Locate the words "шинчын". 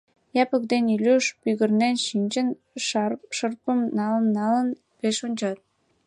2.07-2.47